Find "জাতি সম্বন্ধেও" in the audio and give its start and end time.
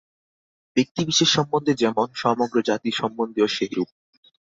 2.61-3.47